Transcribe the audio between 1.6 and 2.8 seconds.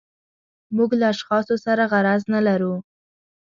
سره غرض نه لرو.